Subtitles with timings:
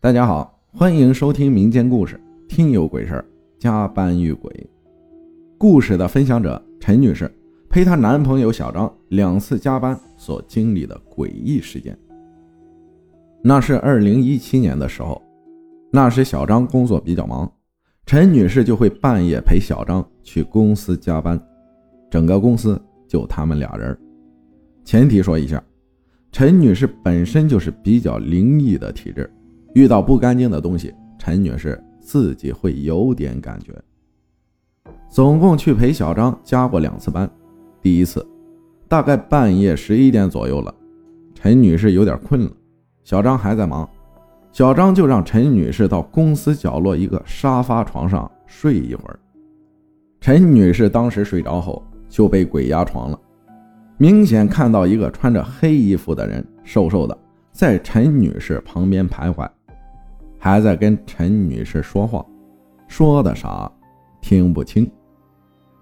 [0.00, 2.14] 大家好，欢迎收听民间故事
[2.46, 3.20] 《听有鬼事儿》，
[3.60, 4.70] 加班遇鬼。
[5.58, 7.28] 故事的分享者陈女士
[7.68, 11.98] 陪她男朋友小张两次加班所经历的诡异事件。
[13.42, 15.20] 那是二零一七年的时候，
[15.90, 17.50] 那时小张工作比较忙，
[18.06, 21.36] 陈女士就会半夜陪小张去公司加班，
[22.08, 23.98] 整个公司就他们俩人。
[24.84, 25.60] 前提说一下，
[26.30, 29.28] 陈女士本身就是比较灵异的体质。
[29.78, 33.72] 遇到不干净的东西，陈女士自己会有点感觉。
[35.08, 37.30] 总共去陪小张加过两次班，
[37.80, 38.26] 第一次
[38.88, 40.74] 大概半夜十一点左右了，
[41.32, 42.50] 陈女士有点困了，
[43.04, 43.88] 小张还在忙，
[44.50, 49.16] 小张就让陈女士到公司角落一个沙发床上睡一会儿。
[50.20, 53.20] 陈女士当时睡着后就被鬼压床了，
[53.96, 57.16] 明显看到一个穿着黑衣服的人，瘦瘦的，
[57.52, 59.48] 在陈女士旁边徘徊。
[60.38, 62.24] 还在跟陈女士说话，
[62.86, 63.70] 说的啥
[64.20, 64.90] 听不清，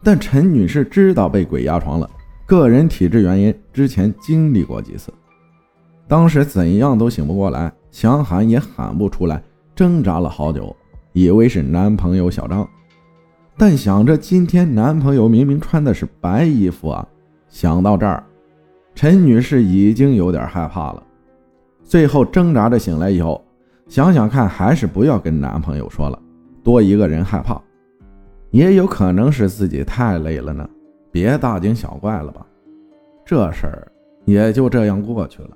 [0.03, 2.09] 但陈女士知道被鬼压床了，
[2.47, 5.13] 个人体质原因，之前经历过几次，
[6.09, 9.43] 当时怎样都醒不过来，想喊也喊不出来，
[9.75, 10.75] 挣扎了好久，
[11.13, 12.69] 以为是男朋友小张，
[13.57, 17.07] 但想着今天男朋友明明穿的是白衣服啊，
[17.49, 18.25] 想到这儿，
[18.95, 21.03] 陈女士已经有点害怕了，
[21.83, 23.43] 最后挣扎着醒来以后。
[23.89, 26.19] 想想看，还是不要跟男朋友说了，
[26.63, 27.61] 多一个人害怕，
[28.51, 30.69] 也有可能是自己太累了呢。
[31.11, 32.45] 别大惊小怪了吧。
[33.25, 33.91] 这事儿
[34.25, 35.51] 也就这样过去了。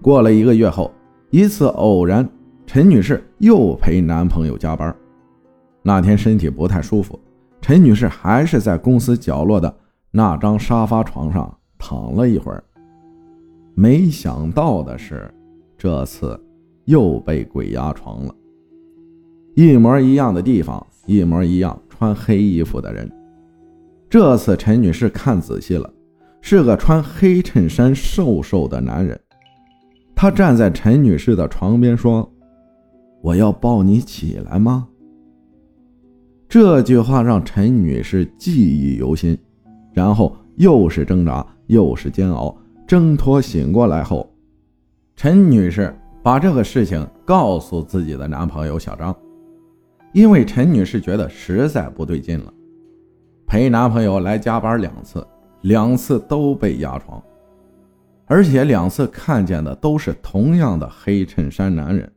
[0.00, 0.92] 过了一个月后，
[1.30, 2.28] 一次偶然，
[2.66, 4.94] 陈女士又陪男朋友加班。
[5.82, 7.18] 那天身体不太舒服，
[7.60, 9.74] 陈女士还是在公司角落的
[10.10, 12.62] 那张沙发床上躺了一会儿。
[13.74, 15.28] 没想到的是，
[15.76, 16.40] 这次。
[16.84, 18.34] 又被鬼压床了，
[19.54, 23.10] 一模一样的地方，一模一样穿黑衣服的人。
[24.10, 25.90] 这次陈女士看仔细了，
[26.40, 29.18] 是个穿黑衬衫、瘦瘦的男人。
[30.14, 32.30] 他站在陈女士的床边说
[33.22, 34.86] ：“我要抱你起来吗？”
[36.48, 39.36] 这句话让陈女士记忆犹新，
[39.92, 42.56] 然后又是挣扎，又是煎熬，
[42.86, 44.30] 挣脱醒过来后，
[45.16, 45.92] 陈女士。
[46.24, 49.14] 把这个事情告诉自己的男朋友小张，
[50.14, 52.50] 因为陈女士觉得实在不对劲了，
[53.46, 55.24] 陪男朋友来加班两次，
[55.60, 57.22] 两次都被压床，
[58.24, 62.10] 而且两次看见的都是同样的黑衬衫男人。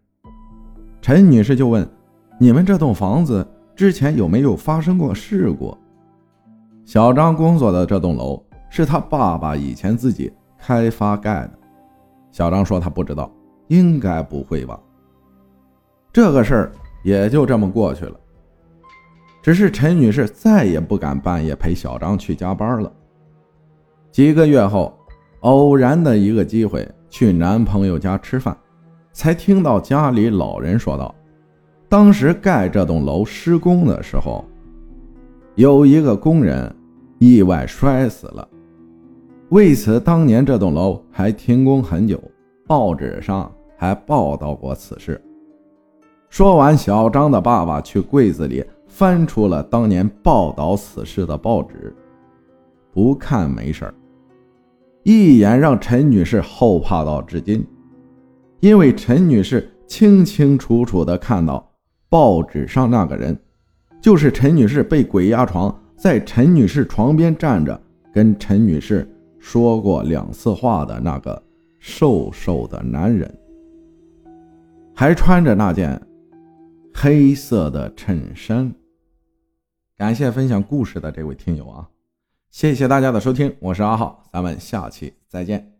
[1.02, 1.86] 陈女士就问
[2.40, 3.46] ：“你们这栋房子
[3.76, 5.78] 之前有没有发生过事故？”
[6.86, 11.52] 小张工作的这栋楼是他爸爸以前自己开发盖的，
[12.32, 13.30] 小张说他不知道。
[13.68, 14.80] 应该不会吧？
[16.12, 16.72] 这个事儿
[17.04, 18.20] 也就这么过去了。
[19.42, 22.92] 只是陈女士再也不敢半夜陪小张去加班了。
[24.12, 24.94] 几个月后，
[25.42, 28.58] 偶然的一个机会去男朋友家吃饭，
[29.14, 31.14] 才听到家里老人说道：
[31.88, 34.44] 当时盖这栋楼施工的时候，
[35.56, 36.76] 有一个工人
[37.20, 38.46] 意外摔死了。
[39.50, 42.22] 为此，当年这栋楼还停工很久，
[42.66, 43.50] 报纸上。
[43.78, 45.22] 还报道过此事。
[46.30, 51.96] 说完，小张的爸爸去柜子里翻出了当年报道此事的报纸，
[52.92, 53.94] 不看没事
[55.04, 57.66] 一眼让陈女士后怕到至今，
[58.60, 61.66] 因为陈女士清清楚楚地看到
[62.10, 63.40] 报纸上那个人，
[64.02, 67.80] 就是陈女士被鬼压床，在陈女士床边站着，
[68.14, 69.10] 跟陈女士
[69.40, 71.42] 说过两次话的那个
[71.80, 73.34] 瘦瘦的男人。
[75.00, 76.02] 还穿着那件
[76.92, 78.74] 黑色的衬衫。
[79.96, 81.88] 感谢分享故事的这位听友啊，
[82.50, 85.77] 谢谢大家的收听，我是阿浩，咱们下期再见。